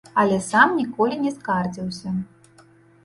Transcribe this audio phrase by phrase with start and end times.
[0.21, 2.17] Але сам ніколі не скардзіўся.